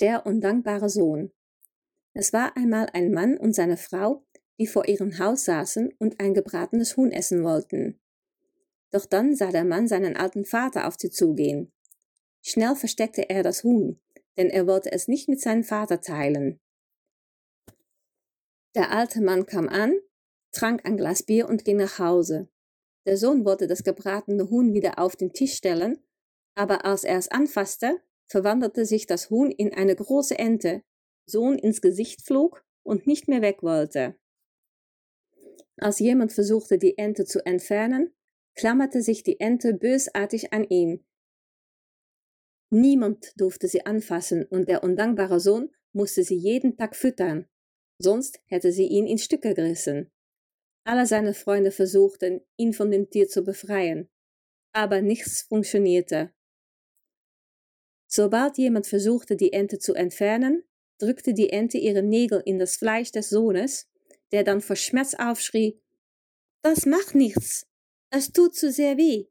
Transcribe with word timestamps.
Der 0.00 0.26
undankbare 0.26 0.90
Sohn. 0.90 1.32
Es 2.12 2.34
war 2.34 2.54
einmal 2.56 2.88
ein 2.92 3.12
Mann 3.12 3.38
und 3.38 3.54
seine 3.54 3.78
Frau, 3.78 4.26
die 4.58 4.66
vor 4.66 4.88
ihrem 4.88 5.18
Haus 5.18 5.46
saßen 5.46 5.94
und 5.98 6.20
ein 6.20 6.34
gebratenes 6.34 6.96
Huhn 6.98 7.12
essen 7.12 7.42
wollten. 7.44 7.98
Doch 8.90 9.06
dann 9.06 9.34
sah 9.34 9.50
der 9.50 9.64
Mann 9.64 9.88
seinen 9.88 10.16
alten 10.16 10.44
Vater 10.44 10.86
auf 10.86 10.96
sie 10.98 11.10
zugehen. 11.10 11.72
Schnell 12.42 12.76
versteckte 12.76 13.28
er 13.30 13.42
das 13.42 13.64
Huhn, 13.64 13.98
denn 14.36 14.50
er 14.50 14.66
wollte 14.66 14.92
es 14.92 15.08
nicht 15.08 15.28
mit 15.28 15.40
seinem 15.40 15.64
Vater 15.64 16.00
teilen. 16.00 16.60
Der 18.74 18.92
alte 18.92 19.22
Mann 19.22 19.46
kam 19.46 19.68
an, 19.68 19.94
trank 20.52 20.86
ein 20.86 20.98
Glas 20.98 21.22
Bier 21.22 21.48
und 21.48 21.64
ging 21.64 21.78
nach 21.78 21.98
Hause. 21.98 22.48
Der 23.06 23.16
Sohn 23.16 23.46
wollte 23.46 23.66
das 23.66 23.82
gebratene 23.82 24.50
Huhn 24.50 24.74
wieder 24.74 24.98
auf 24.98 25.16
den 25.16 25.32
Tisch 25.32 25.54
stellen, 25.54 25.98
aber 26.54 26.84
als 26.84 27.04
er 27.04 27.16
es 27.18 27.28
anfasste, 27.28 28.00
verwandelte 28.28 28.84
sich 28.84 29.06
das 29.06 29.30
Huhn 29.30 29.50
in 29.50 29.72
eine 29.72 29.94
große 29.94 30.38
Ente, 30.38 30.82
Sohn 31.26 31.58
ins 31.58 31.80
Gesicht 31.80 32.22
flog 32.22 32.64
und 32.82 33.06
nicht 33.06 33.28
mehr 33.28 33.42
weg 33.42 33.62
wollte. 33.62 34.16
Als 35.78 35.98
jemand 35.98 36.32
versuchte, 36.32 36.78
die 36.78 36.96
Ente 36.96 37.24
zu 37.24 37.44
entfernen, 37.44 38.14
klammerte 38.54 39.02
sich 39.02 39.22
die 39.22 39.40
Ente 39.40 39.74
bösartig 39.74 40.52
an 40.52 40.64
ihm. 40.64 41.04
Niemand 42.70 43.32
durfte 43.36 43.68
sie 43.68 43.84
anfassen 43.84 44.44
und 44.44 44.68
der 44.68 44.82
undankbare 44.82 45.38
Sohn 45.38 45.70
musste 45.92 46.24
sie 46.24 46.36
jeden 46.36 46.76
Tag 46.76 46.96
füttern, 46.96 47.46
sonst 47.98 48.40
hätte 48.46 48.72
sie 48.72 48.86
ihn 48.86 49.06
in 49.06 49.18
Stücke 49.18 49.54
gerissen. 49.54 50.10
Alle 50.84 51.06
seine 51.06 51.34
Freunde 51.34 51.70
versuchten, 51.70 52.40
ihn 52.56 52.72
von 52.72 52.90
dem 52.90 53.10
Tier 53.10 53.28
zu 53.28 53.42
befreien, 53.42 54.08
aber 54.72 55.00
nichts 55.02 55.42
funktionierte. 55.42 56.32
Sobald 58.06 58.56
jemand 58.58 58.86
versuchte, 58.86 59.36
die 59.36 59.52
Ente 59.52 59.78
zu 59.78 59.94
entfernen, 59.94 60.62
drückte 60.98 61.34
die 61.34 61.50
Ente 61.50 61.78
ihre 61.78 62.02
Nägel 62.02 62.42
in 62.44 62.58
das 62.58 62.76
Fleisch 62.76 63.10
des 63.10 63.28
Sohnes, 63.28 63.88
der 64.32 64.44
dann 64.44 64.60
vor 64.60 64.76
Schmerz 64.76 65.14
aufschrie, 65.14 65.80
Das 66.62 66.86
macht 66.86 67.14
nichts, 67.14 67.66
es 68.10 68.32
tut 68.32 68.54
zu 68.54 68.70
sehr 68.70 68.96
weh. 68.96 69.26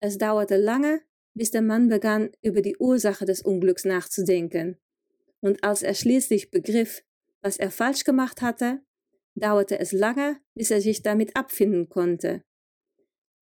Es 0.00 0.18
dauerte 0.18 0.56
lange, 0.56 1.02
bis 1.34 1.50
der 1.50 1.62
Mann 1.62 1.88
begann, 1.88 2.30
über 2.42 2.62
die 2.62 2.76
Ursache 2.76 3.24
des 3.24 3.42
Unglücks 3.42 3.84
nachzudenken. 3.84 4.78
Und 5.40 5.62
als 5.64 5.82
er 5.82 5.94
schließlich 5.94 6.50
begriff, 6.50 7.02
was 7.40 7.56
er 7.56 7.70
falsch 7.70 8.04
gemacht 8.04 8.42
hatte, 8.42 8.80
dauerte 9.34 9.78
es 9.78 9.92
lange, 9.92 10.40
bis 10.54 10.70
er 10.70 10.80
sich 10.80 11.02
damit 11.02 11.36
abfinden 11.36 11.88
konnte. 11.88 12.42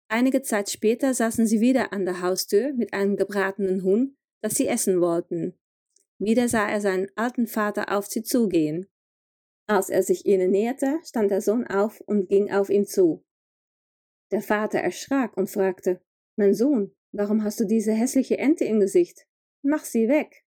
Einige 0.07 0.41
Zeit 0.41 0.69
später 0.69 1.13
saßen 1.13 1.47
sie 1.47 1.59
wieder 1.59 1.91
an 1.91 2.05
der 2.05 2.21
Haustür 2.21 2.73
mit 2.73 2.93
einem 2.93 3.15
gebratenen 3.15 3.83
Huhn 3.83 4.15
das 4.43 4.55
sie 4.55 4.67
essen 4.67 4.99
wollten. 4.99 5.57
Wieder 6.19 6.49
sah 6.49 6.69
er 6.69 6.81
seinen 6.81 7.07
alten 7.15 7.47
Vater 7.47 7.97
auf 7.97 8.05
sie 8.05 8.23
zugehen. 8.23 8.87
Als 9.67 9.89
er 9.89 10.03
sich 10.03 10.25
ihnen 10.25 10.51
näherte, 10.51 10.99
stand 11.03 11.31
der 11.31 11.41
Sohn 11.41 11.65
auf 11.65 12.01
und 12.01 12.27
ging 12.27 12.51
auf 12.51 12.69
ihn 12.69 12.85
zu. 12.85 13.23
Der 14.31 14.41
Vater 14.41 14.79
erschrak 14.79 15.37
und 15.37 15.49
fragte, 15.49 16.01
Mein 16.35 16.53
Sohn, 16.53 16.93
warum 17.13 17.43
hast 17.43 17.61
du 17.61 17.65
diese 17.65 17.93
hässliche 17.93 18.37
Ente 18.37 18.65
im 18.65 18.81
Gesicht? 18.81 19.25
Mach 19.61 19.85
sie 19.85 20.09
weg. 20.09 20.43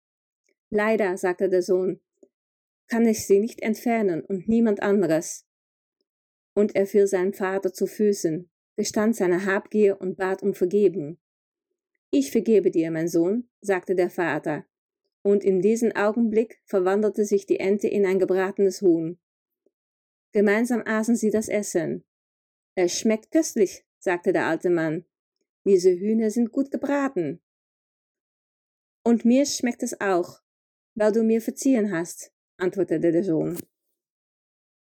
Leider, 0.69 1.17
sagte 1.17 1.49
der 1.49 1.63
Sohn, 1.63 2.01
kann 2.89 3.07
ich 3.07 3.27
sie 3.27 3.41
nicht 3.41 3.63
entfernen 3.63 4.23
und 4.23 4.47
niemand 4.47 4.83
anderes. 4.83 5.47
Und 6.55 6.77
er 6.77 6.87
fiel 6.87 7.07
seinem 7.07 7.33
Vater 7.33 7.73
zu 7.73 7.87
Füßen, 7.87 8.51
gestand 8.77 9.17
seine 9.17 9.47
Habgier 9.47 10.01
und 10.01 10.19
bat 10.19 10.43
um 10.43 10.53
Vergebung. 10.53 11.19
Ich 12.11 12.31
vergebe 12.31 12.71
dir, 12.71 12.91
mein 12.91 13.09
Sohn, 13.09 13.49
sagte 13.61 13.95
der 13.95 14.11
Vater, 14.11 14.65
und 15.23 15.43
in 15.45 15.61
diesem 15.61 15.93
Augenblick 15.93 16.61
verwandelte 16.65 17.25
sich 17.25 17.47
die 17.47 17.59
Ente 17.59 17.89
in 17.89 18.07
ein 18.07 18.19
gebratenes 18.19 18.81
Huhn. 18.81 19.19
Gemeinsam 20.33 20.83
aßen 20.85 21.17
sie 21.17 21.31
das 21.31 21.49
Essen. 21.49 22.05
Es 22.75 22.99
schmeckt 22.99 23.31
köstlich, 23.31 23.85
sagte 23.99 24.33
der 24.33 24.47
alte 24.47 24.71
Mann. 24.71 25.05
Diese 25.65 25.91
Hühner 25.91 26.31
sind 26.31 26.53
gut 26.53 26.71
gebraten. 26.71 27.41
Und 29.03 29.25
mir 29.25 29.47
schmeckt 29.47 29.83
es 29.83 30.01
auch, 30.01 30.41
weil 30.95 31.13
du 31.13 31.23
mir 31.23 31.41
verziehen 31.41 31.91
hast, 31.93 32.33
antwortete 32.57 33.13
der 33.13 33.25
Sohn. 33.25 33.59